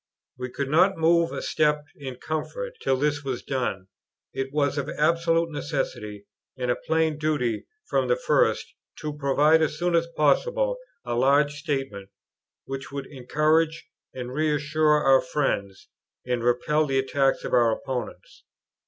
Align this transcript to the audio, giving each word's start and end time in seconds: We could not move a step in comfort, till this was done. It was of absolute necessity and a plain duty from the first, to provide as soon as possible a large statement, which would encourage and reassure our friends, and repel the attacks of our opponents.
We 0.35 0.49
could 0.49 0.69
not 0.69 0.97
move 0.97 1.31
a 1.31 1.43
step 1.43 1.85
in 1.95 2.15
comfort, 2.15 2.73
till 2.81 2.97
this 2.97 3.23
was 3.23 3.43
done. 3.43 3.85
It 4.33 4.51
was 4.51 4.79
of 4.79 4.89
absolute 4.89 5.51
necessity 5.51 6.25
and 6.57 6.71
a 6.71 6.75
plain 6.75 7.19
duty 7.19 7.67
from 7.87 8.07
the 8.07 8.15
first, 8.15 8.73
to 9.01 9.13
provide 9.15 9.61
as 9.61 9.77
soon 9.77 9.93
as 9.93 10.07
possible 10.17 10.79
a 11.05 11.13
large 11.13 11.53
statement, 11.53 12.09
which 12.65 12.91
would 12.91 13.05
encourage 13.05 13.91
and 14.11 14.33
reassure 14.33 15.03
our 15.03 15.21
friends, 15.21 15.87
and 16.25 16.43
repel 16.43 16.87
the 16.87 16.97
attacks 16.97 17.43
of 17.43 17.53
our 17.53 17.71
opponents. 17.71 18.43